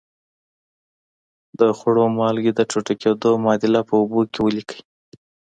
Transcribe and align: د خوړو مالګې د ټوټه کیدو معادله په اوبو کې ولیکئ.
د 1.59 1.61
خوړو 1.77 2.05
مالګې 2.17 2.51
د 2.55 2.61
ټوټه 2.69 2.93
کیدو 3.01 3.29
معادله 3.43 3.81
په 3.89 3.93
اوبو 4.01 4.19
کې 4.31 4.39
ولیکئ. 4.41 4.79